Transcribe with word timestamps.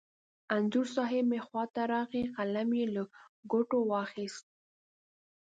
انځور 0.55 0.87
صاحب 0.95 1.25
مې 1.31 1.39
خوا 1.45 1.63
ته 1.73 1.81
راغی، 1.93 2.23
قلم 2.35 2.69
یې 2.79 2.85
له 2.95 3.03
ګوتو 3.51 3.77
واخست. 3.91 4.45